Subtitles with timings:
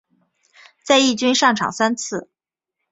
[0.83, 2.31] 在一军上场三次。